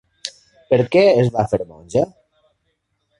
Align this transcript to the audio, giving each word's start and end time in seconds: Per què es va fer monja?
Per 0.71 0.79
què 0.95 1.03
es 1.23 1.29
va 1.35 1.45
fer 1.51 1.59
monja? 1.73 2.03